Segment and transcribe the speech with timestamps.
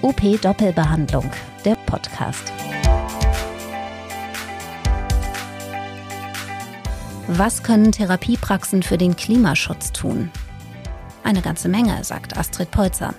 [0.00, 1.28] OP Doppelbehandlung,
[1.64, 2.52] der Podcast.
[7.26, 10.30] Was können Therapiepraxen für den Klimaschutz tun?
[11.24, 13.12] Eine ganze Menge, sagt Astrid Polzer.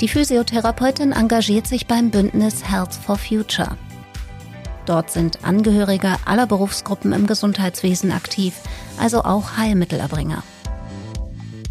[0.00, 3.76] Die Physiotherapeutin engagiert sich beim Bündnis Health for Future.
[4.84, 8.54] Dort sind Angehörige aller Berufsgruppen im Gesundheitswesen aktiv,
[8.98, 10.42] also auch Heilmittelerbringer.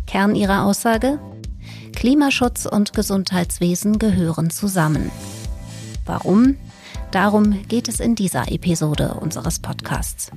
[0.05, 1.19] Kern ihrer Aussage?
[1.97, 5.09] Klimaschutz und Gesundheitswesen gehören zusammen.
[6.05, 6.55] Warum?
[7.09, 10.29] Darum geht es in dieser Episode unseres Podcasts.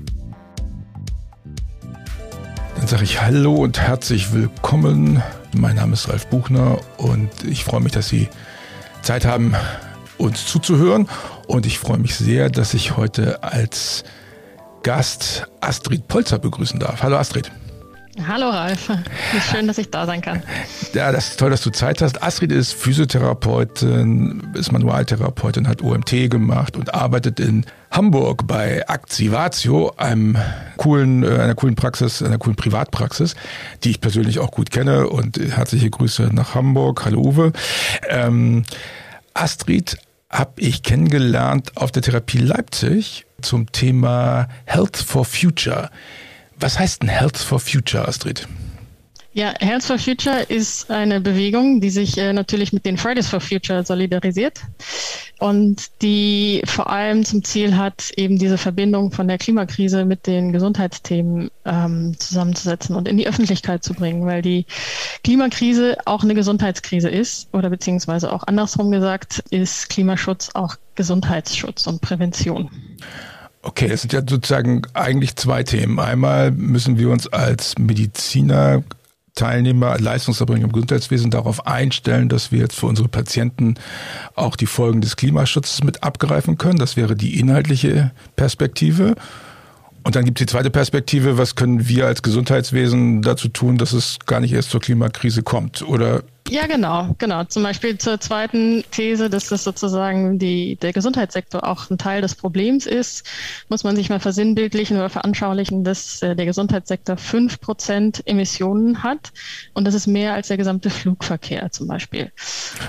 [2.76, 5.22] Dann sage ich Hallo und herzlich willkommen.
[5.54, 8.30] Mein Name ist Ralf Buchner und ich freue mich, dass Sie
[9.02, 9.54] Zeit haben,
[10.16, 11.10] uns zuzuhören.
[11.46, 14.04] Und ich freue mich sehr, dass ich heute als
[14.82, 17.02] Gast Astrid Polzer begrüßen darf.
[17.02, 17.52] Hallo Astrid.
[18.26, 18.90] Hallo Ralf,
[19.50, 20.42] schön, dass ich da sein kann.
[20.94, 22.20] Ja, das ist toll, dass du Zeit hast.
[22.22, 30.36] Astrid ist Physiotherapeutin, ist Manualtherapeutin, hat OMT gemacht und arbeitet in Hamburg bei Activatio, einem
[30.76, 33.36] coolen, äh, einer coolen Praxis, einer coolen Privatpraxis,
[33.84, 35.08] die ich persönlich auch gut kenne.
[35.08, 37.04] Und herzliche Grüße nach Hamburg.
[37.04, 37.52] Hallo Uwe.
[38.08, 38.64] Ähm,
[39.34, 45.90] Astrid habe ich kennengelernt auf der Therapie Leipzig zum Thema Health for Future.
[46.60, 48.46] Was heißt denn Health for Future, Astrid?
[49.32, 53.40] Ja, Health for Future ist eine Bewegung, die sich äh, natürlich mit den Fridays for
[53.40, 54.60] Future solidarisiert
[55.38, 60.52] und die vor allem zum Ziel hat, eben diese Verbindung von der Klimakrise mit den
[60.52, 64.66] Gesundheitsthemen ähm, zusammenzusetzen und in die Öffentlichkeit zu bringen, weil die
[65.22, 72.00] Klimakrise auch eine Gesundheitskrise ist oder beziehungsweise auch andersrum gesagt, ist Klimaschutz auch Gesundheitsschutz und
[72.00, 72.68] Prävention.
[73.62, 75.98] Okay, es sind ja sozusagen eigentlich zwei Themen.
[75.98, 78.82] Einmal müssen wir uns als Mediziner
[79.34, 83.76] Teilnehmer, Leistungserbringer im Gesundheitswesen darauf einstellen, dass wir jetzt für unsere Patienten
[84.34, 86.78] auch die Folgen des Klimaschutzes mit abgreifen können.
[86.78, 89.14] Das wäre die inhaltliche Perspektive.
[90.02, 93.92] Und dann gibt es die zweite Perspektive, was können wir als Gesundheitswesen dazu tun, dass
[93.92, 95.82] es gar nicht erst zur Klimakrise kommt?
[95.82, 97.44] Oder ja, genau, genau.
[97.44, 102.34] Zum Beispiel zur zweiten These, dass das sozusagen die, der Gesundheitssektor auch ein Teil des
[102.34, 103.24] Problems ist,
[103.68, 109.32] muss man sich mal versinnbildlichen oder veranschaulichen, dass äh, der Gesundheitssektor fünf Prozent Emissionen hat
[109.74, 112.32] und das ist mehr als der gesamte Flugverkehr zum Beispiel.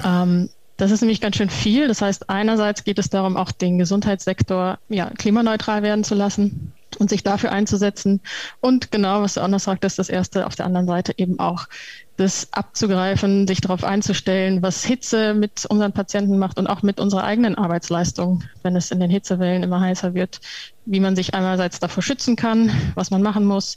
[0.04, 1.88] Ähm, das ist nämlich ganz schön viel.
[1.88, 7.10] Das heißt, einerseits geht es darum, auch den Gesundheitssektor ja, klimaneutral werden zu lassen und
[7.10, 8.22] sich dafür einzusetzen.
[8.60, 11.68] Und genau, was du auch noch sagtest, das erste auf der anderen Seite eben auch
[12.18, 17.24] das abzugreifen, sich darauf einzustellen, was Hitze mit unseren Patienten macht und auch mit unserer
[17.24, 20.40] eigenen Arbeitsleistung, wenn es in den Hitzewellen immer heißer wird,
[20.86, 23.76] wie man sich einerseits davor schützen kann, was man machen muss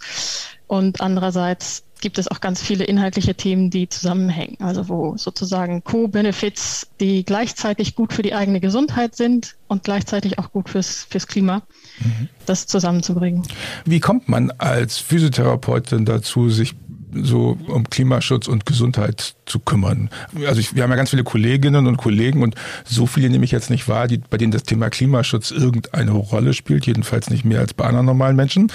[0.66, 4.58] und andererseits gibt es auch ganz viele inhaltliche Themen, die zusammenhängen.
[4.60, 10.52] Also wo sozusagen Co-Benefits, die gleichzeitig gut für die eigene Gesundheit sind und gleichzeitig auch
[10.52, 11.62] gut fürs, fürs Klima,
[12.00, 12.28] mhm.
[12.44, 13.44] das zusammenzubringen.
[13.86, 16.74] Wie kommt man als Physiotherapeutin dazu, sich
[17.14, 20.10] so um Klimaschutz und Gesundheit zu kümmern.
[20.46, 23.52] Also ich, wir haben ja ganz viele Kolleginnen und Kollegen und so viele nehme ich
[23.52, 27.60] jetzt nicht wahr, die, bei denen das Thema Klimaschutz irgendeine Rolle spielt, jedenfalls nicht mehr
[27.60, 28.72] als bei anderen normalen Menschen.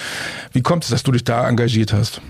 [0.54, 2.22] Wie kommt es, dass du dich da engagiert hast?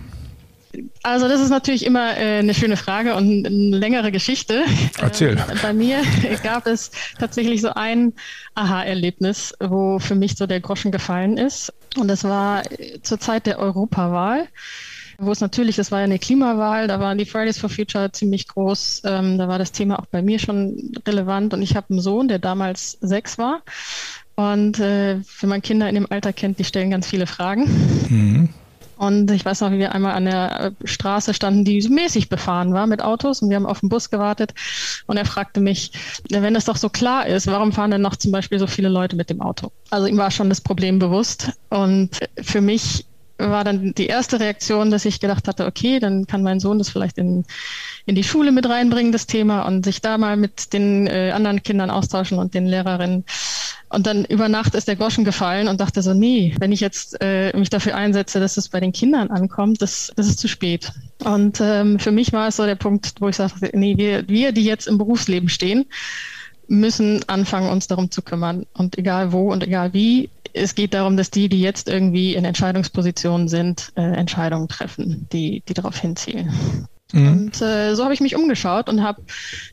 [1.02, 4.64] Also das ist natürlich immer äh, eine schöne Frage und eine längere Geschichte.
[5.00, 5.36] Erzähl.
[5.36, 6.02] Äh, bei mir
[6.42, 8.12] gab es tatsächlich so ein
[8.54, 11.72] Aha-Erlebnis, wo für mich so der Groschen gefallen ist.
[11.96, 14.46] Und das war äh, zur Zeit der Europawahl
[15.22, 18.48] wo es natürlich, das war ja eine Klimawahl, da waren die Fridays for Future ziemlich
[18.48, 22.00] groß, ähm, da war das Thema auch bei mir schon relevant und ich habe einen
[22.00, 23.60] Sohn, der damals sechs war
[24.36, 27.64] und äh, wenn man Kinder in dem Alter kennt, die stellen ganz viele Fragen.
[28.08, 28.48] Mhm.
[29.00, 32.86] Und ich weiß noch, wie wir einmal an der Straße standen, die mäßig befahren war
[32.86, 34.52] mit Autos und wir haben auf den Bus gewartet.
[35.06, 35.92] Und er fragte mich,
[36.28, 39.16] wenn das doch so klar ist, warum fahren denn noch zum Beispiel so viele Leute
[39.16, 39.72] mit dem Auto?
[39.88, 41.50] Also ihm war schon das Problem bewusst.
[41.70, 42.10] Und
[42.42, 43.06] für mich
[43.40, 46.90] war dann die erste Reaktion, dass ich gedacht hatte, okay, dann kann mein Sohn das
[46.90, 47.44] vielleicht in,
[48.06, 51.62] in die Schule mit reinbringen, das Thema, und sich da mal mit den äh, anderen
[51.62, 53.24] Kindern austauschen und den Lehrerinnen.
[53.88, 57.16] Und dann über Nacht ist der Groschen gefallen und dachte so, nee, wenn ich jetzt
[57.20, 60.92] äh, mich dafür einsetze, dass es bei den Kindern ankommt, das, das ist zu spät.
[61.24, 64.52] Und ähm, für mich war es so der Punkt, wo ich sagte, nee, wir, wir,
[64.52, 65.86] die jetzt im Berufsleben stehen,
[66.68, 68.64] müssen anfangen, uns darum zu kümmern.
[68.74, 72.44] Und egal wo und egal wie, es geht darum, dass die, die jetzt irgendwie in
[72.44, 76.88] Entscheidungspositionen sind, äh, Entscheidungen treffen, die, die darauf hinzielen.
[77.12, 77.28] Mhm.
[77.28, 79.22] Und äh, so habe ich mich umgeschaut und habe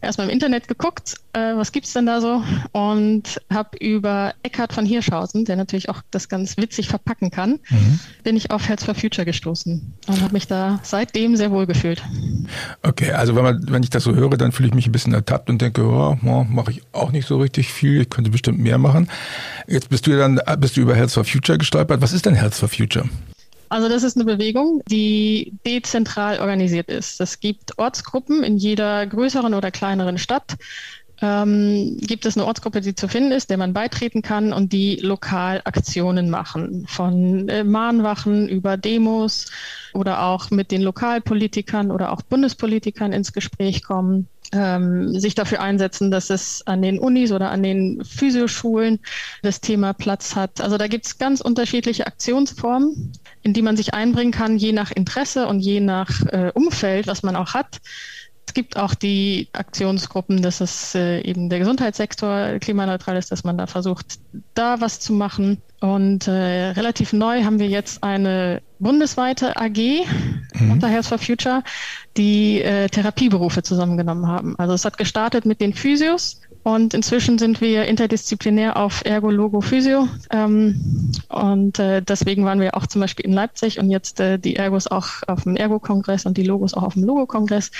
[0.01, 4.85] erstmal im Internet geguckt, äh, was gibt's denn da so und habe über Eckhard von
[4.85, 7.99] Hirschhausen, der natürlich auch das ganz witzig verpacken kann, mhm.
[8.23, 12.01] bin ich auf Health for Future gestoßen und habe mich da seitdem sehr wohl gefühlt.
[12.83, 15.13] Okay, also wenn, man, wenn ich das so höre, dann fühle ich mich ein bisschen
[15.13, 18.59] ertappt und denke, oh, oh mache ich auch nicht so richtig viel, ich könnte bestimmt
[18.59, 19.09] mehr machen.
[19.67, 22.01] Jetzt bist du dann bist du über Health for Future gestolpert.
[22.01, 23.07] Was ist denn Health for Future?
[23.69, 27.19] Also das ist eine Bewegung, die dezentral organisiert ist.
[27.19, 30.57] Es gibt Ortsgruppen in jeder größeren oder kleineren Stadt.
[31.19, 34.97] Ähm, gibt es eine Ortsgruppe, die zu finden ist, der man beitreten kann und die
[34.97, 36.85] lokal Aktionen machen.
[36.87, 39.45] Von äh, Mahnwachen über Demos
[39.93, 46.11] oder auch mit den Lokalpolitikern oder auch Bundespolitikern ins Gespräch kommen ähm, sich dafür einsetzen,
[46.11, 48.99] dass es an den Unis oder an den Physioschulen
[49.41, 50.61] das Thema Platz hat.
[50.61, 53.11] Also da gibt es ganz unterschiedliche Aktionsformen,
[53.43, 57.23] in die man sich einbringen kann, je nach Interesse und je nach äh, Umfeld, was
[57.23, 57.79] man auch hat.
[58.47, 63.57] Es gibt auch die Aktionsgruppen, dass es äh, eben der Gesundheitssektor klimaneutral ist, dass man
[63.57, 64.19] da versucht,
[64.53, 65.61] da was zu machen.
[65.81, 70.05] Und äh, relativ neu haben wir jetzt eine bundesweite AG
[70.65, 70.71] mhm.
[70.71, 71.63] unter Health for Future,
[72.15, 74.55] die äh, Therapieberufe zusammengenommen haben.
[74.57, 79.61] Also es hat gestartet mit den Physios und inzwischen sind wir interdisziplinär auf Ergo, Logo,
[79.61, 80.09] Physio.
[80.31, 84.57] Ähm, und äh, deswegen waren wir auch zum Beispiel in Leipzig und jetzt äh, die
[84.57, 87.71] Ergos auch auf dem Ergo-Kongress und die Logos auch auf dem Logo-Kongress,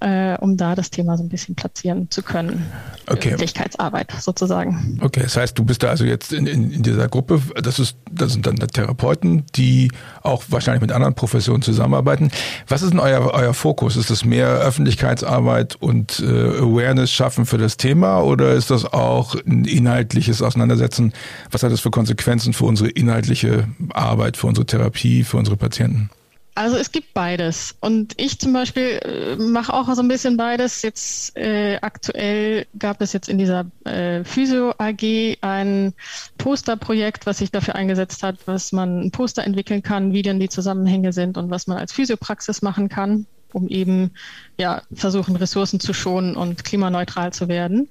[0.00, 2.66] äh, um da das Thema so ein bisschen platzieren zu können.
[3.06, 3.28] Okay.
[3.28, 4.98] Öffentlichkeitsarbeit sozusagen.
[5.04, 7.96] Okay, das heißt, du bist da also jetzt in, in, in dieser Gruppe, das, ist,
[8.10, 9.92] das sind dann Therapeuten, die
[10.22, 12.32] auch wahrscheinlich mit anderen Professionen zusammenarbeiten.
[12.66, 13.94] Was ist denn euer, euer Fokus?
[13.94, 18.15] Ist das mehr Öffentlichkeitsarbeit und äh, Awareness schaffen für das Thema?
[18.22, 21.12] Oder ist das auch ein inhaltliches Auseinandersetzen?
[21.50, 26.10] Was hat das für Konsequenzen für unsere inhaltliche Arbeit, für unsere Therapie, für unsere Patienten?
[26.56, 27.76] Also es gibt beides.
[27.80, 30.80] Und ich zum Beispiel äh, mache auch so ein bisschen beides.
[30.80, 35.92] Jetzt äh, aktuell gab es jetzt in dieser äh, Physio AG ein
[36.38, 40.48] Posterprojekt, was sich dafür eingesetzt hat, was man ein Poster entwickeln kann, wie denn die
[40.48, 44.10] Zusammenhänge sind und was man als Physiopraxis machen kann um eben
[44.58, 47.88] ja, versuchen, Ressourcen zu schonen und klimaneutral zu werden.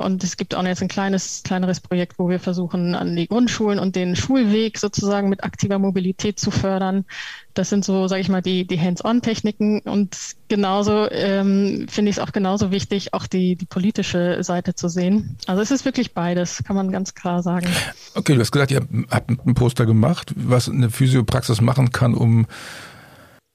[0.00, 3.78] Und es gibt auch jetzt ein kleines, kleineres Projekt, wo wir versuchen, an die Grundschulen
[3.78, 7.04] und den Schulweg sozusagen mit aktiver Mobilität zu fördern.
[7.52, 9.80] Das sind so, sage ich mal, die, die Hands-on-Techniken.
[9.80, 10.16] Und
[10.48, 15.36] genauso ähm, finde ich es auch genauso wichtig, auch die, die politische Seite zu sehen.
[15.46, 17.66] Also es ist wirklich beides, kann man ganz klar sagen.
[18.14, 22.46] Okay, du hast gesagt, ihr habt ein Poster gemacht, was eine Physiopraxis machen kann, um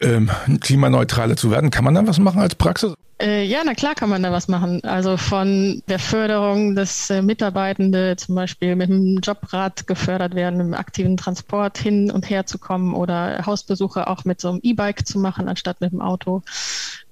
[0.01, 0.30] ähm,
[0.62, 1.69] klimaneutraler zu werden.
[1.69, 2.94] Kann man da was machen als Praxis?
[3.18, 4.83] Äh, ja, na klar kann man da was machen.
[4.83, 10.74] Also von der Förderung, dass äh, Mitarbeitende zum Beispiel mit dem Jobrad gefördert werden, im
[10.74, 15.18] aktiven Transport hin und her zu kommen oder Hausbesuche auch mit so einem E-Bike zu
[15.18, 16.42] machen, anstatt mit dem Auto.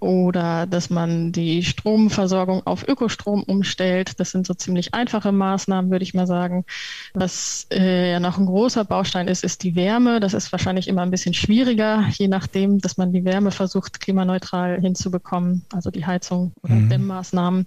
[0.04, 4.20] Oder dass man die Stromversorgung auf Ökostrom umstellt.
[4.20, 6.66] Das sind so ziemlich einfache Maßnahmen, würde ich mal sagen.
[7.14, 10.20] Was äh, ja noch ein großer Baustein ist, ist die Wärme.
[10.20, 14.82] Das ist wahrscheinlich immer ein bisschen schwieriger, je nachdem, dass man die Wärme versucht, klimaneutral
[14.82, 15.66] hinzubekommen.
[15.72, 16.90] Also die Heizung oder mhm.
[16.90, 17.66] Dämmmaßnahmen.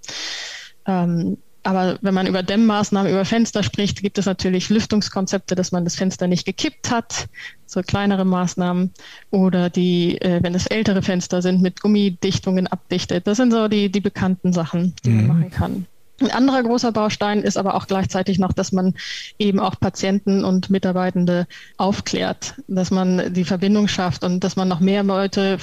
[0.84, 5.84] Ähm, aber wenn man über Dämmmaßnahmen, über Fenster spricht, gibt es natürlich Lüftungskonzepte, dass man
[5.84, 7.26] das Fenster nicht gekippt hat,
[7.66, 8.92] so kleinere Maßnahmen.
[9.30, 13.26] Oder die, äh, wenn es ältere Fenster sind, mit Gummidichtungen abdichtet.
[13.26, 15.26] Das sind so die, die bekannten Sachen, die mhm.
[15.26, 15.86] man machen kann.
[16.20, 18.94] Ein anderer großer Baustein ist aber auch gleichzeitig noch, dass man
[19.38, 21.46] eben auch Patienten und Mitarbeitende
[21.76, 25.58] aufklärt, dass man die Verbindung schafft und dass man noch mehr Leute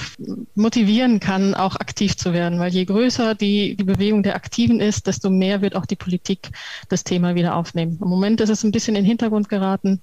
[0.54, 2.60] motivieren kann, auch aktiv zu werden.
[2.60, 6.52] Weil je größer die, die Bewegung der Aktiven ist, desto mehr wird auch die Politik
[6.88, 7.98] das Thema wieder aufnehmen.
[8.00, 10.02] Im Moment ist es ein bisschen in den Hintergrund geraten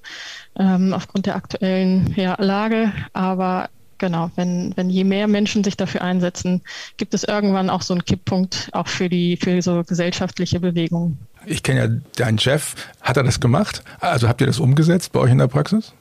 [0.59, 6.01] ähm, aufgrund der aktuellen ja, Lage, aber Genau, wenn, wenn je mehr Menschen sich dafür
[6.01, 6.63] einsetzen,
[6.97, 11.19] gibt es irgendwann auch so einen Kipppunkt auch für die für so gesellschaftliche Bewegungen.
[11.45, 12.75] Ich kenne ja deinen Chef.
[13.03, 13.85] Hat er das gemacht?
[14.01, 15.93] Also habt ihr das umgesetzt bei euch in der Praxis?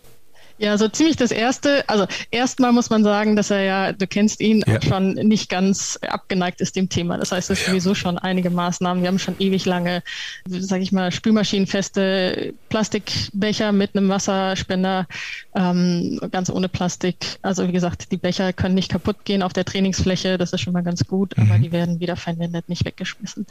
[0.60, 1.88] Ja, so ziemlich das erste.
[1.88, 4.82] Also erstmal muss man sagen, dass er ja, du kennst ihn, ja.
[4.82, 7.18] schon nicht ganz abgeneigt ist dem Thema.
[7.18, 7.72] Das heißt, es ist ja.
[7.72, 9.01] sowieso schon einige Maßnahmen.
[9.01, 10.04] Wir haben schon ewig lange,
[10.46, 15.08] sage ich mal, spülmaschinenfeste Plastikbecher mit einem Wasserspender,
[15.56, 17.38] ähm, ganz ohne Plastik.
[17.42, 20.38] Also wie gesagt, die Becher können nicht kaputt gehen auf der Trainingsfläche.
[20.38, 21.44] Das ist schon mal ganz gut, mhm.
[21.44, 23.46] aber die werden wieder verwendet, nicht weggeschmissen.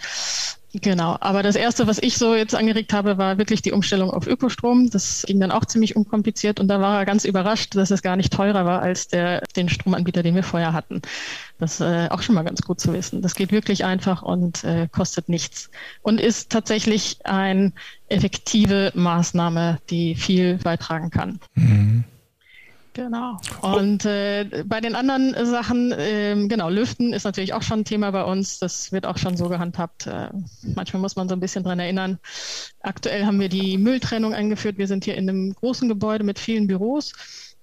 [0.74, 4.26] Genau, aber das Erste, was ich so jetzt angeregt habe, war wirklich die Umstellung auf
[4.26, 4.90] Ökostrom.
[4.90, 8.16] Das ging dann auch ziemlich unkompliziert und da war er ganz überrascht, dass es gar
[8.16, 11.00] nicht teurer war als der, den Stromanbieter, den wir vorher hatten.
[11.58, 13.22] Das ist äh, auch schon mal ganz gut zu wissen.
[13.22, 15.70] Das geht wirklich einfach und äh, kostet nichts
[16.02, 17.72] und ist tatsächlich eine
[18.08, 21.40] effektive Maßnahme, die viel beitragen kann.
[21.54, 22.04] Mhm.
[22.98, 23.36] Genau.
[23.62, 28.10] Und äh, bei den anderen Sachen, äh, genau, Lüften ist natürlich auch schon ein Thema
[28.10, 28.58] bei uns.
[28.58, 30.08] Das wird auch schon so gehandhabt.
[30.08, 30.30] Äh,
[30.74, 32.18] manchmal muss man so ein bisschen dran erinnern.
[32.80, 34.78] Aktuell haben wir die Mülltrennung eingeführt.
[34.78, 37.12] Wir sind hier in einem großen Gebäude mit vielen Büros.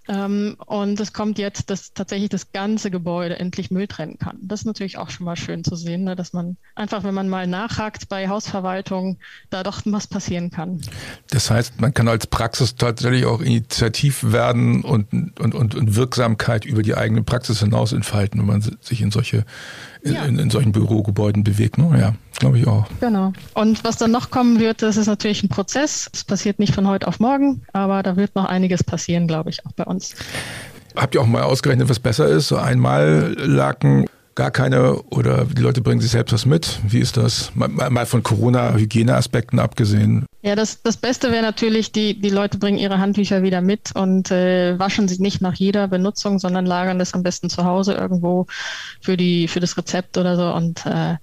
[0.08, 4.38] Ähm, und es kommt jetzt, dass tatsächlich das ganze Gebäude endlich Müll trennen kann.
[4.42, 6.16] Das ist natürlich auch schon mal schön zu sehen, ne?
[6.16, 9.18] dass man einfach, wenn man mal nachhakt bei Hausverwaltung,
[9.50, 10.82] da doch was passieren kann.
[11.32, 16.66] Das heißt, man kann als Praxis tatsächlich auch initiativ werden und, und, und, und Wirksamkeit
[16.66, 19.46] über die eigene Praxis hinaus entfalten, wenn man sich in solche
[20.14, 20.26] ja.
[20.26, 21.78] in, in, solchen Bürogebäuden bewegt.
[21.78, 21.98] Ne?
[22.00, 22.86] Ja, glaube ich auch.
[23.00, 23.34] Genau.
[23.54, 26.10] Und was dann noch kommen wird, das ist natürlich ein Prozess.
[26.14, 29.66] Es passiert nicht von heute auf morgen, aber da wird noch einiges passieren, glaube ich,
[29.66, 30.16] auch bei uns.
[30.96, 32.48] Habt ihr auch mal ausgerechnet, was besser ist?
[32.48, 36.80] So einmal Laken gar keine oder die Leute bringen sich selbst was mit?
[36.86, 37.52] Wie ist das?
[37.56, 40.26] Mal, mal von Corona-Hygieneaspekten abgesehen.
[40.42, 44.30] Ja, das, das Beste wäre natürlich, die, die Leute bringen ihre Handtücher wieder mit und
[44.30, 48.46] äh, waschen sie nicht nach jeder Benutzung, sondern lagern das am besten zu Hause irgendwo
[49.02, 51.16] für, die, für das Rezept oder so und äh,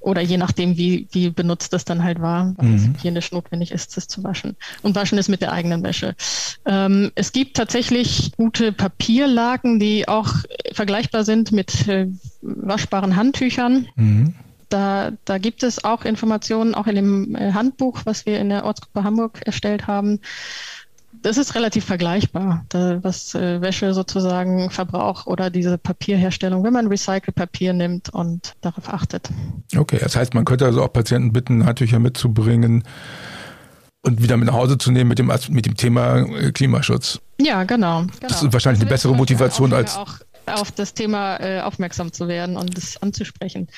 [0.00, 2.74] oder je nachdem, wie, wie benutzt das dann halt war, weil mhm.
[2.76, 4.56] es hygienisch notwendig ist, das zu waschen.
[4.82, 6.14] Und waschen ist mit der eigenen Wäsche.
[6.64, 10.34] Ähm, es gibt tatsächlich gute Papierlaken, die auch
[10.72, 12.08] vergleichbar sind mit äh,
[12.40, 13.88] waschbaren Handtüchern.
[13.94, 14.34] Mhm.
[14.70, 18.64] Da, da gibt es auch Informationen, auch in dem äh, Handbuch, was wir in der
[18.64, 20.20] Ortsgruppe Hamburg erstellt haben.
[21.22, 26.86] Das ist relativ vergleichbar, da, was äh, Wäsche sozusagen Verbrauch oder diese Papierherstellung, wenn man
[26.86, 29.28] Recycle-Papier nimmt und darauf achtet.
[29.76, 32.84] Okay, das heißt, man könnte also auch Patienten bitten, Handtücher mitzubringen
[34.02, 37.20] und wieder mit nach Hause zu nehmen mit dem, mit dem Thema äh, Klimaschutz.
[37.38, 38.02] Ja, genau.
[38.02, 38.12] genau.
[38.22, 39.96] Das ist wahrscheinlich eine bessere Motivation als.
[39.96, 40.14] Auch
[40.46, 43.68] auf das Thema äh, aufmerksam zu werden und es anzusprechen.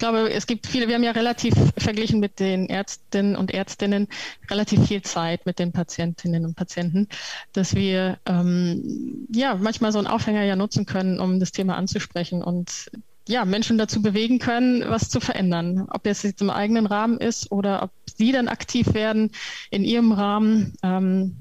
[0.00, 4.08] Ich glaube, es gibt viele, wir haben ja relativ verglichen mit den Ärztinnen und Ärztinnen
[4.50, 7.06] relativ viel Zeit mit den Patientinnen und Patienten,
[7.52, 12.42] dass wir ähm, ja manchmal so einen Aufhänger ja nutzen können, um das Thema anzusprechen
[12.42, 12.90] und
[13.28, 15.86] ja, Menschen dazu bewegen können, was zu verändern.
[15.90, 19.32] Ob das jetzt im eigenen Rahmen ist oder ob sie dann aktiv werden
[19.70, 20.72] in ihrem Rahmen.
[20.82, 21.36] Ähm,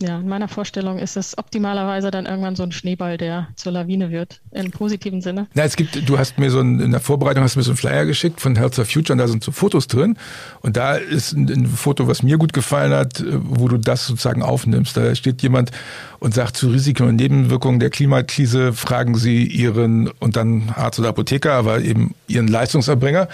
[0.00, 4.10] ja, in meiner Vorstellung ist es optimalerweise dann irgendwann so ein Schneeball, der zur Lawine
[4.10, 5.48] wird, im positiven Sinne.
[5.54, 7.72] Na, es gibt, du hast mir so ein, in der Vorbereitung hast du mir so
[7.72, 10.16] einen Flyer geschickt von Health of Future und da sind so Fotos drin.
[10.60, 14.42] Und da ist ein, ein Foto, was mir gut gefallen hat, wo du das sozusagen
[14.42, 14.96] aufnimmst.
[14.96, 15.72] Da steht jemand
[16.20, 21.08] und sagt, zu Risiken und Nebenwirkungen der Klimakrise fragen Sie Ihren, und dann Arzt oder
[21.08, 23.28] Apotheker, aber eben Ihren Leistungserbringer.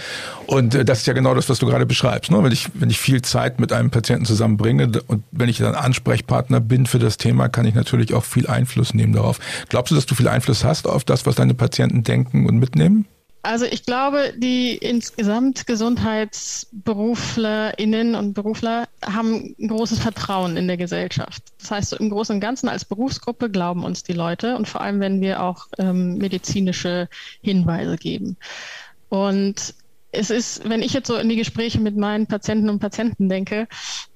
[0.46, 2.30] Und äh, das ist ja genau das, was du gerade beschreibst.
[2.30, 2.42] Ne?
[2.42, 6.53] Wenn, ich, wenn ich viel Zeit mit einem Patienten zusammenbringe und wenn ich dann Ansprechpartner
[6.60, 9.38] bin für das Thema, kann ich natürlich auch viel Einfluss nehmen darauf.
[9.68, 13.06] Glaubst du, dass du viel Einfluss hast auf das, was deine Patienten denken und mitnehmen?
[13.44, 21.42] Also ich glaube, die insgesamt GesundheitsberuflerInnen und Berufler haben ein großes Vertrauen in der Gesellschaft.
[21.60, 24.80] Das heißt, so im Großen und Ganzen als Berufsgruppe glauben uns die Leute und vor
[24.80, 27.10] allem, wenn wir auch ähm, medizinische
[27.42, 28.38] Hinweise geben.
[29.10, 29.74] Und
[30.14, 33.68] es ist, wenn ich jetzt so in die Gespräche mit meinen Patienten und Patienten denke,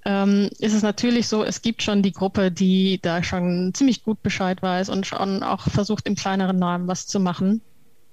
[0.04, 4.22] ähm, ist es natürlich so, es gibt schon die Gruppe, die da schon ziemlich gut
[4.22, 7.62] Bescheid weiß und schon auch versucht, im kleineren Namen was zu machen.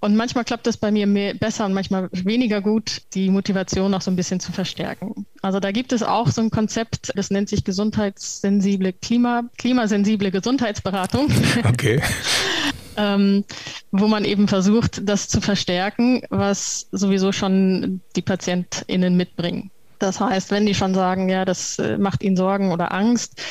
[0.01, 4.01] Und manchmal klappt es bei mir mehr, besser und manchmal weniger gut, die Motivation noch
[4.01, 5.25] so ein bisschen zu verstärken.
[5.42, 11.32] Also da gibt es auch so ein Konzept, das nennt sich gesundheitssensible Klima, klimasensible Gesundheitsberatung.
[11.68, 12.01] Okay.
[12.98, 13.44] ähm,
[13.92, 19.72] wo man eben versucht, das zu verstärken, was sowieso schon die PatientInnen mitbringen.
[20.00, 23.42] Das heißt, wenn die schon sagen, ja, das äh, macht ihnen Sorgen oder Angst,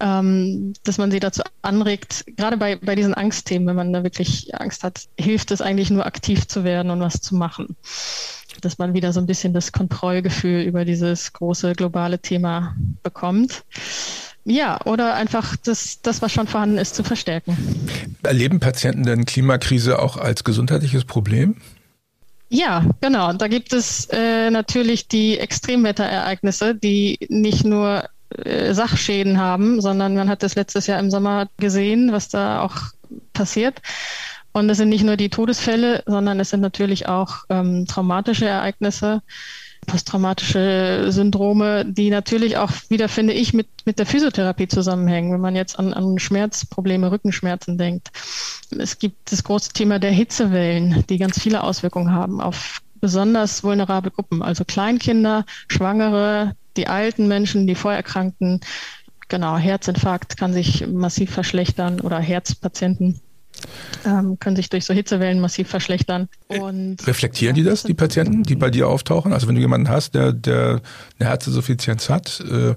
[0.00, 4.54] ähm, dass man sie dazu anregt, gerade bei, bei diesen Angstthemen, wenn man da wirklich
[4.54, 7.76] Angst hat, hilft es eigentlich nur aktiv zu werden und was zu machen.
[8.60, 13.64] Dass man wieder so ein bisschen das Kontrollgefühl über dieses große globale Thema bekommt.
[14.44, 17.56] Ja, oder einfach das, das, was schon vorhanden ist, zu verstärken.
[18.22, 21.56] Erleben Patienten denn Klimakrise auch als gesundheitliches Problem?
[22.48, 23.32] Ja, genau.
[23.32, 28.04] Da gibt es äh, natürlich die Extremwetterereignisse, die nicht nur
[28.44, 32.76] äh, Sachschäden haben, sondern man hat das letztes Jahr im Sommer gesehen, was da auch
[33.32, 33.80] passiert.
[34.52, 39.22] Und es sind nicht nur die Todesfälle, sondern es sind natürlich auch ähm, traumatische Ereignisse,
[39.86, 45.56] posttraumatische Syndrome, die natürlich auch wieder, finde ich, mit, mit der Physiotherapie zusammenhängen, wenn man
[45.56, 48.10] jetzt an, an Schmerzprobleme, Rückenschmerzen denkt.
[48.78, 54.10] Es gibt das große Thema der Hitzewellen, die ganz viele Auswirkungen haben auf besonders vulnerable
[54.10, 58.60] Gruppen, also Kleinkinder, Schwangere, die alten Menschen, die Vorerkrankten.
[59.28, 63.20] Genau, Herzinfarkt kann sich massiv verschlechtern oder Herzpatienten.
[64.04, 66.28] Ähm, können sich durch so Hitzewellen massiv verschlechtern.
[66.48, 69.32] Und Reflektieren die das, die Patienten, die bei dir auftauchen?
[69.32, 70.80] Also wenn du jemanden hast, der, der
[71.18, 72.74] eine Herzinsuffizienz hat, äh,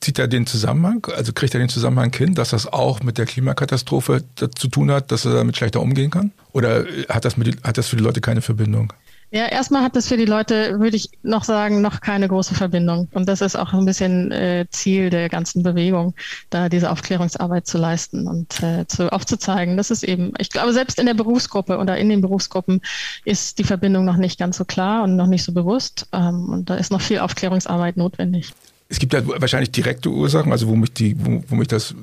[0.00, 3.26] zieht er den Zusammenhang, also kriegt er den Zusammenhang hin, dass das auch mit der
[3.26, 6.32] Klimakatastrophe zu tun hat, dass er damit schlechter umgehen kann?
[6.52, 8.92] Oder hat das, mit, hat das für die Leute keine Verbindung?
[9.34, 13.08] Ja, erstmal hat das für die Leute, würde ich noch sagen, noch keine große Verbindung.
[13.14, 16.14] Und das ist auch ein bisschen äh, Ziel der ganzen Bewegung,
[16.50, 19.78] da diese Aufklärungsarbeit zu leisten und äh, zu, aufzuzeigen.
[19.78, 22.82] Das ist eben, ich glaube, selbst in der Berufsgruppe oder in den Berufsgruppen
[23.24, 26.08] ist die Verbindung noch nicht ganz so klar und noch nicht so bewusst.
[26.12, 28.52] Ähm, und da ist noch viel Aufklärungsarbeit notwendig.
[28.92, 31.94] Es gibt ja wahrscheinlich direkte Ursachen, also wo mich die, wo, wo mich das,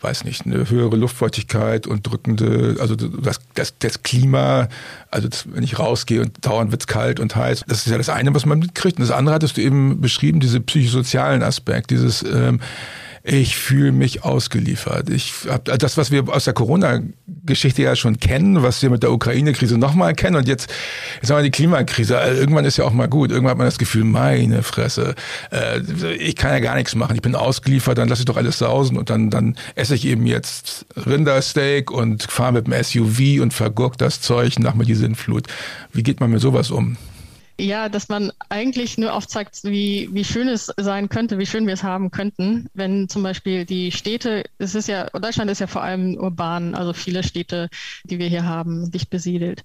[0.00, 4.68] weiß nicht, eine höhere Luftfeuchtigkeit und drückende, also das, das, das Klima,
[5.12, 8.08] also das, wenn ich rausgehe und dauernd wird's kalt und heiß, das ist ja das
[8.08, 8.98] eine, was man mitkriegt.
[8.98, 12.58] Und das andere hattest du eben beschrieben, diese psychosozialen Aspekt, dieses ähm,
[13.22, 15.10] ich fühle mich ausgeliefert.
[15.10, 19.12] Ich habe das, was wir aus der Corona-Geschichte ja schon kennen, was wir mit der
[19.12, 20.70] Ukraine-Krise nochmal kennen und jetzt,
[21.20, 22.18] jetzt haben wir die Klimakrise.
[22.18, 23.30] Also irgendwann ist ja auch mal gut.
[23.30, 25.14] Irgendwann hat man das Gefühl, meine Fresse,
[25.50, 25.80] äh,
[26.14, 27.16] ich kann ja gar nichts machen.
[27.16, 30.26] Ich bin ausgeliefert, dann lasse ich doch alles sausen und dann, dann esse ich eben
[30.26, 35.46] jetzt Rindersteak und fahre mit dem SUV und vergurkt das Zeug nach mir die Sinnflut.
[35.92, 36.96] Wie geht man mit sowas um?
[37.60, 41.74] Ja, dass man eigentlich nur aufzeigt, wie, wie schön es sein könnte, wie schön wir
[41.74, 45.82] es haben könnten, wenn zum Beispiel die Städte, es ist ja, Deutschland ist ja vor
[45.82, 47.68] allem urban, also viele Städte,
[48.04, 49.64] die wir hier haben, dicht besiedelt.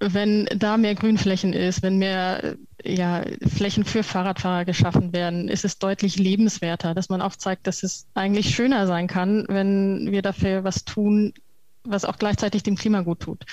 [0.00, 5.78] Wenn da mehr Grünflächen ist, wenn mehr ja, Flächen für Fahrradfahrer geschaffen werden, ist es
[5.78, 10.84] deutlich lebenswerter, dass man aufzeigt, dass es eigentlich schöner sein kann, wenn wir dafür was
[10.84, 11.34] tun,
[11.84, 13.44] was auch gleichzeitig dem Klima gut tut.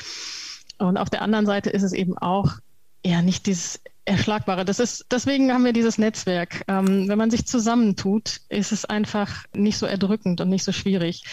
[0.80, 2.58] Und auf der anderen Seite ist es eben auch
[3.06, 4.66] ja nicht dieses Erschlagbare.
[4.66, 6.64] Das ist, deswegen haben wir dieses Netzwerk.
[6.68, 11.24] Ähm, wenn man sich zusammentut, ist es einfach nicht so erdrückend und nicht so schwierig.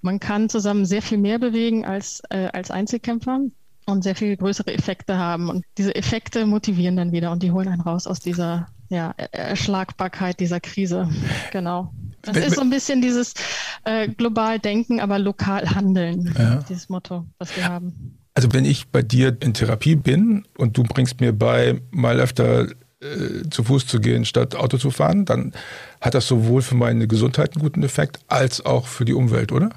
[0.00, 3.40] Man kann zusammen sehr viel mehr bewegen als, äh, als Einzelkämpfer
[3.86, 5.50] und sehr viel größere Effekte haben.
[5.50, 10.40] Und diese Effekte motivieren dann wieder und die holen einen raus aus dieser ja, Erschlagbarkeit
[10.40, 11.10] dieser Krise.
[11.50, 11.92] Genau.
[12.22, 13.34] Das ist so ein bisschen dieses
[13.84, 16.62] äh, global Denken, aber lokal handeln, ja.
[16.68, 18.21] dieses Motto, was wir haben.
[18.34, 22.68] Also wenn ich bei dir in Therapie bin und du bringst mir bei, mal öfter
[23.02, 25.52] äh, zu Fuß zu gehen, statt Auto zu fahren, dann
[26.00, 29.70] hat das sowohl für meine Gesundheit einen guten Effekt als auch für die Umwelt, oder?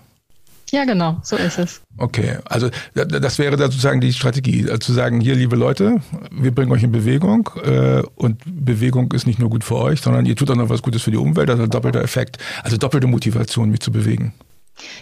[0.71, 1.81] Ja, genau, so ist es.
[1.97, 6.51] Okay, also das wäre da sozusagen die Strategie, also zu sagen, hier, liebe Leute, wir
[6.51, 10.35] bringen euch in Bewegung äh, und Bewegung ist nicht nur gut für euch, sondern ihr
[10.35, 13.79] tut auch noch was Gutes für die Umwelt, also doppelter Effekt, also doppelte Motivation, mich
[13.79, 14.33] zu bewegen.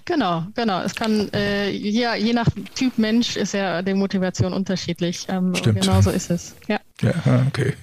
[0.05, 0.81] Genau, genau.
[0.81, 5.25] Es kann, äh, ja, je nach Typ Mensch ist ja die Motivation unterschiedlich.
[5.29, 5.81] Ähm, Stimmt.
[5.81, 6.55] Genau so ist es.
[6.67, 6.79] Ja.
[7.01, 7.73] Ja, okay.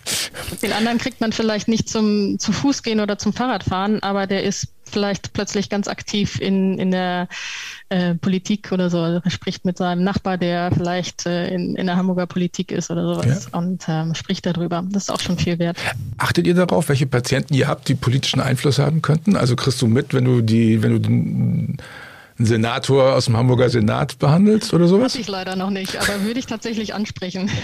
[0.62, 4.44] Den anderen kriegt man vielleicht nicht zum zu Fuß gehen oder zum Fahrradfahren, aber der
[4.44, 7.29] ist vielleicht plötzlich ganz aktiv in, in der
[7.88, 8.98] äh, Politik oder so.
[8.98, 12.90] Also er spricht mit seinem Nachbar, der vielleicht äh, in, in der Hamburger Politik ist
[12.90, 13.59] oder sowas ja.
[13.59, 14.85] und ähm, spricht darüber.
[14.90, 15.79] Das ist auch schon viel wert.
[16.18, 19.37] Achtet ihr darauf, welche Patienten ihr habt, die politischen Einfluss haben könnten?
[19.37, 21.79] Also kriegst du mit, wenn du die, wenn du den
[22.40, 25.12] einen Senator aus dem Hamburger Senat behandelst oder sowas?
[25.12, 27.50] Hatte ich leider noch nicht, aber würde ich tatsächlich ansprechen.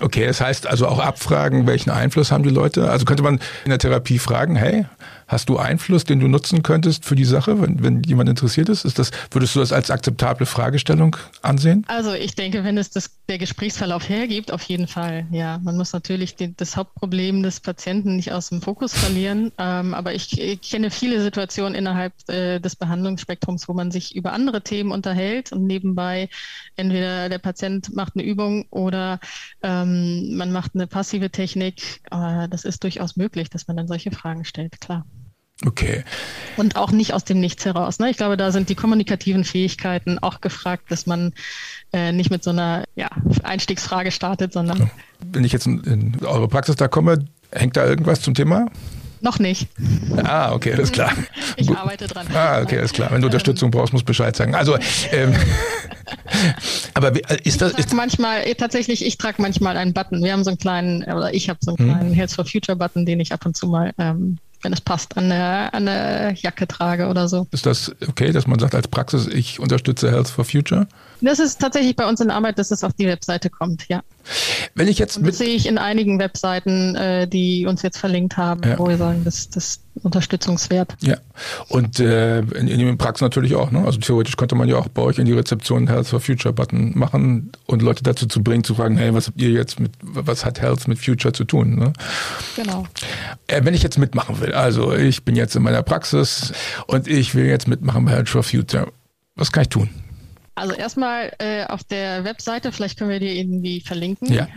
[0.00, 2.90] Okay, das heißt also auch abfragen, welchen Einfluss haben die Leute?
[2.90, 4.86] Also könnte man in der Therapie fragen, hey,
[5.32, 8.84] Hast du Einfluss, den du nutzen könntest für die Sache, wenn, wenn jemand interessiert ist?
[8.84, 11.86] ist das, würdest du das als akzeptable Fragestellung ansehen?
[11.88, 15.26] Also ich denke, wenn es das, der Gesprächsverlauf hergibt, auf jeden Fall.
[15.30, 19.52] Ja, man muss natürlich die, das Hauptproblem des Patienten nicht aus dem Fokus verlieren.
[19.56, 24.34] Ähm, aber ich, ich, kenne viele Situationen innerhalb äh, des Behandlungsspektrums, wo man sich über
[24.34, 26.28] andere Themen unterhält und nebenbei
[26.76, 29.18] entweder der Patient macht eine Übung oder
[29.62, 32.02] ähm, man macht eine passive Technik.
[32.10, 35.06] Äh, das ist durchaus möglich, dass man dann solche Fragen stellt, klar.
[35.66, 36.04] Okay.
[36.56, 37.98] Und auch nicht aus dem Nichts heraus.
[37.98, 38.10] Ne?
[38.10, 41.32] Ich glaube, da sind die kommunikativen Fähigkeiten auch gefragt, dass man
[41.92, 43.08] äh, nicht mit so einer ja,
[43.42, 44.90] Einstiegsfrage startet, sondern.
[45.20, 48.66] Wenn ich jetzt in, in eure Praxis da komme, hängt da irgendwas zum Thema?
[49.22, 49.68] Noch nicht.
[50.24, 51.12] Ah, okay, alles klar.
[51.56, 51.76] Ich Gut.
[51.76, 52.26] arbeite dran.
[52.32, 53.10] Ah, okay, alles klar.
[53.12, 54.54] Wenn du Unterstützung brauchst, musst Bescheid sagen.
[54.54, 54.76] Also,
[55.12, 55.34] ähm,
[56.94, 57.12] aber
[57.44, 59.04] ist das ist manchmal äh, tatsächlich?
[59.04, 60.24] Ich trage manchmal einen Button.
[60.24, 61.86] Wir haben so einen kleinen, oder ich habe so einen hm.
[61.86, 62.14] kleinen hm.
[62.14, 65.28] Health for Future Button, den ich ab und zu mal ähm, wenn es passt, an
[65.28, 67.46] der, an der Jacke trage oder so.
[67.50, 70.86] Ist das okay, dass man sagt als Praxis, ich unterstütze Health for Future?
[71.20, 74.02] Das ist tatsächlich bei uns in Arbeit, dass es auf die Webseite kommt, ja.
[74.74, 78.62] Wenn ich jetzt das sehe ich in einigen Webseiten, äh, die uns jetzt verlinkt haben,
[78.64, 78.78] ja.
[78.78, 80.96] wo wir sagen, das, das unterstützungswert.
[81.00, 81.16] Ja,
[81.68, 83.70] und äh, in, in den Praxen natürlich auch.
[83.70, 83.84] Ne?
[83.84, 86.96] Also theoretisch könnte man ja auch bei euch in die Rezeption Health for Future Button
[86.96, 90.44] machen und Leute dazu zu bringen, zu fragen, hey, was habt ihr jetzt mit, was
[90.44, 91.76] hat Health mit Future zu tun?
[91.76, 91.92] Ne?
[92.56, 92.86] Genau.
[93.52, 96.52] Äh, wenn ich jetzt mitmachen will, also ich bin jetzt in meiner Praxis
[96.86, 98.90] und ich will jetzt mitmachen bei for Future,
[99.34, 99.90] was kann ich tun?
[100.54, 104.32] Also erstmal äh, auf der Webseite, vielleicht können wir die irgendwie verlinken.
[104.32, 104.48] Ja.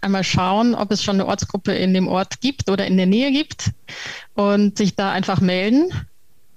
[0.00, 3.32] Einmal schauen, ob es schon eine Ortsgruppe in dem Ort gibt oder in der Nähe
[3.32, 3.70] gibt
[4.34, 5.92] und sich da einfach melden.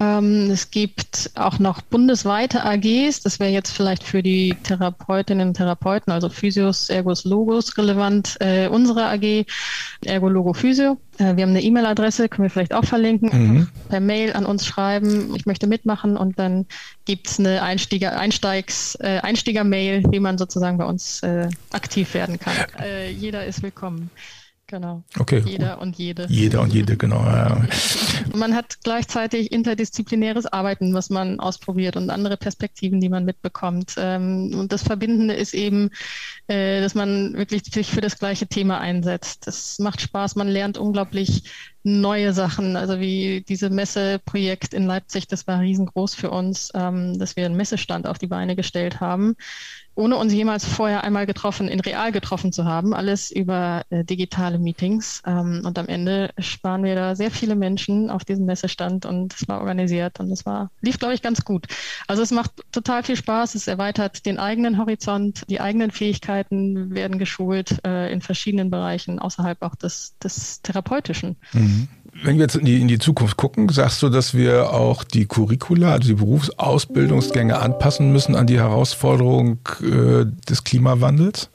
[0.02, 3.22] Ähm, es gibt auch noch bundesweite AGs.
[3.22, 8.38] Das wäre jetzt vielleicht für die Therapeutinnen und Therapeuten, also Physios, Ergos, Logos relevant.
[8.40, 9.46] Äh, unsere AG,
[10.06, 10.98] Ergo, Logo, Physio.
[11.18, 13.30] Äh, wir haben eine E-Mail-Adresse, können wir vielleicht auch verlinken.
[13.32, 13.68] Mhm.
[13.90, 16.66] Per Mail an uns schreiben, ich möchte mitmachen und dann
[17.04, 22.54] gibt's eine Einstieger, Einsteigs, äh, Einstieger-Mail, wie man sozusagen bei uns äh, aktiv werden kann.
[22.82, 24.10] Äh, jeder ist willkommen.
[24.70, 25.04] Genau.
[25.18, 25.42] Okay.
[25.48, 25.82] Jeder gut.
[25.82, 26.28] und jede.
[26.30, 27.24] Jeder und jede, genau.
[27.26, 27.60] Ja.
[28.36, 33.96] Man hat gleichzeitig interdisziplinäres Arbeiten, was man ausprobiert und andere Perspektiven, die man mitbekommt.
[33.98, 35.90] Ähm, und das Verbindende ist eben,
[36.48, 39.48] äh, dass man wirklich sich für das gleiche Thema einsetzt.
[39.48, 41.46] Das macht Spaß, man lernt unglaublich
[41.90, 47.36] neue Sachen, also wie diese Messeprojekt in Leipzig, das war riesengroß für uns, ähm, dass
[47.36, 49.36] wir einen Messestand auf die Beine gestellt haben
[50.00, 54.58] ohne uns jemals vorher einmal getroffen, in real getroffen zu haben, alles über äh, digitale
[54.58, 55.22] Meetings.
[55.26, 59.48] Ähm, und am Ende sparen wir da sehr viele Menschen auf diesem Messestand und es
[59.50, 61.68] war organisiert und es war, lief, glaube ich, ganz gut.
[62.08, 67.20] Also es macht total viel Spaß, es erweitert den eigenen Horizont, die eigenen Fähigkeiten werden
[67.20, 71.36] geschult äh, in verschiedenen Bereichen, außerhalb auch des, des Therapeutischen.
[71.52, 71.79] Mhm.
[72.24, 75.26] Wenn wir jetzt in die, in die Zukunft gucken, sagst du, dass wir auch die
[75.26, 81.50] Curricula, also die Berufsausbildungsgänge anpassen müssen an die Herausforderung äh, des Klimawandels?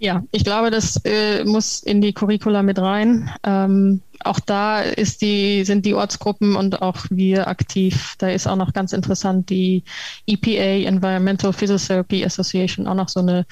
[0.00, 3.30] Ja, ich glaube, das äh, muss in die Curricula mit rein.
[3.42, 8.14] Ähm, auch da ist die, sind die Ortsgruppen und auch wir aktiv.
[8.18, 9.82] Da ist auch noch ganz interessant die
[10.26, 13.44] EPA, Environmental Physiotherapy Association, auch noch so eine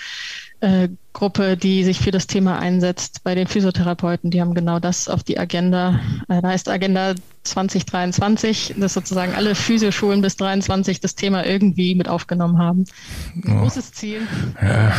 [0.60, 4.30] äh, Gruppe, die sich für das Thema einsetzt bei den Physiotherapeuten.
[4.30, 5.98] Die haben genau das auf die Agenda.
[6.28, 12.08] Äh, da heißt Agenda 2023, dass sozusagen alle Physioschulen bis 23 das Thema irgendwie mit
[12.08, 12.84] aufgenommen haben.
[13.34, 13.60] Ein oh.
[13.62, 14.20] großes Ziel.
[14.60, 14.92] Ja.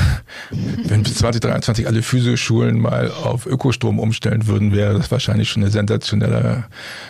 [0.49, 5.71] Wenn bis 2023 alle Physioschulen mal auf Ökostrom umstellen würden, wäre das wahrscheinlich schon eine
[5.71, 6.65] sensationelle.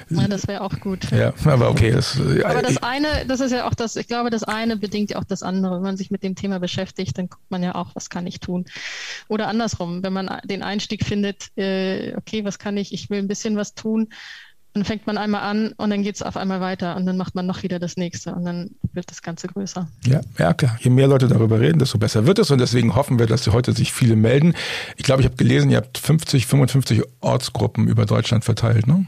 [0.10, 1.10] Ja, das wäre auch gut.
[1.12, 1.92] Ja, aber okay.
[1.92, 5.18] Das, aber das eine, das ist ja auch das, ich glaube, das eine bedingt ja
[5.18, 5.76] auch das andere.
[5.76, 8.40] Wenn man sich mit dem Thema beschäftigt, dann guckt man ja auch, was kann ich
[8.42, 8.66] tun.
[9.28, 13.28] Oder andersrum, wenn man den Einstieg findet, äh, okay, was kann ich, ich will ein
[13.28, 14.10] bisschen was tun,
[14.78, 17.34] dann fängt man einmal an und dann geht es auf einmal weiter und dann macht
[17.34, 19.88] man noch wieder das nächste und dann wird das Ganze größer.
[20.06, 20.78] Ja, ja klar.
[20.80, 23.74] Je mehr Leute darüber reden, desto besser wird es und deswegen hoffen wir, dass heute
[23.74, 24.54] sich viele melden.
[24.96, 29.08] Ich glaube, ich habe gelesen, ihr habt 50, 55 Ortsgruppen über Deutschland verteilt, ne?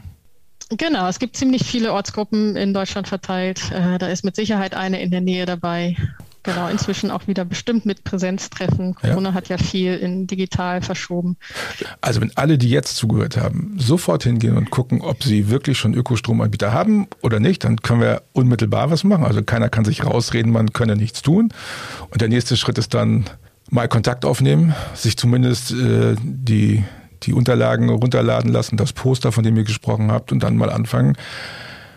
[0.70, 3.72] Genau, es gibt ziemlich viele Ortsgruppen in Deutschland verteilt.
[3.72, 5.96] Äh, da ist mit Sicherheit eine in der Nähe dabei.
[6.42, 8.94] Genau, inzwischen auch wieder bestimmt mit Präsenztreffen.
[8.94, 9.34] Corona ja.
[9.34, 11.36] hat ja viel in digital verschoben.
[12.00, 15.92] Also wenn alle, die jetzt zugehört haben, sofort hingehen und gucken, ob sie wirklich schon
[15.92, 19.24] Ökostromanbieter haben oder nicht, dann können wir unmittelbar was machen.
[19.24, 21.52] Also keiner kann sich rausreden, man könne nichts tun.
[22.10, 23.24] Und der nächste Schritt ist dann
[23.68, 26.84] mal Kontakt aufnehmen, sich zumindest äh, die
[27.22, 31.16] die Unterlagen runterladen lassen, das Poster, von dem ihr gesprochen habt, und dann mal anfangen,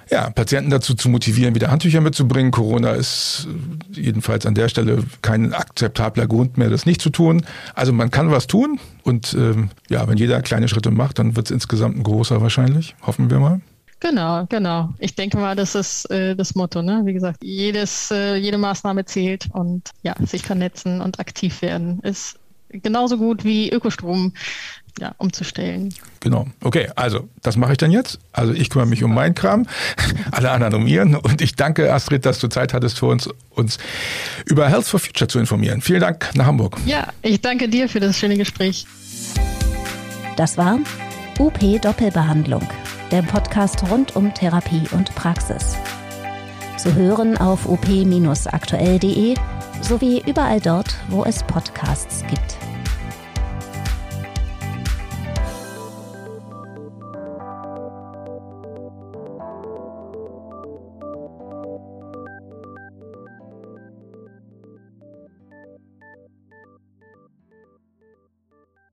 [0.10, 2.52] ja, Patienten dazu zu motivieren, wieder Handtücher mitzubringen.
[2.52, 3.48] Corona ist
[3.92, 7.46] jedenfalls an der Stelle kein akzeptabler Grund mehr, das nicht zu tun.
[7.74, 11.48] Also man kann was tun und ähm, ja, wenn jeder kleine Schritte macht, dann wird
[11.48, 12.96] es insgesamt ein großer wahrscheinlich.
[13.02, 13.62] Hoffen wir mal.
[14.00, 14.90] Genau, genau.
[15.00, 16.82] Ich denke mal, das ist äh, das Motto.
[16.82, 17.04] Ne?
[17.06, 22.38] Wie gesagt, jedes, äh, jede Maßnahme zählt und ja, sich vernetzen und aktiv werden ist
[22.70, 24.34] genauso gut wie Ökostrom
[25.00, 25.94] ja, umzustellen.
[26.20, 26.48] Genau.
[26.62, 28.20] Okay, also das mache ich dann jetzt.
[28.32, 29.66] Also ich kümmere mich um meinen Kram,
[30.32, 31.16] alle anderen um ihren.
[31.16, 33.78] Und ich danke Astrid, dass du Zeit hattest für uns, uns
[34.46, 35.82] über Health for Future zu informieren.
[35.82, 36.78] Vielen Dank nach Hamburg.
[36.86, 38.86] Ja, ich danke dir für das schöne Gespräch.
[40.38, 40.80] Das war
[41.40, 42.68] UP Doppelbehandlung,
[43.12, 45.76] der Podcast rund um Therapie und Praxis.
[46.78, 49.36] Zu hören auf op-aktuell.de
[49.82, 52.63] sowie überall dort, wo es Podcasts gibt.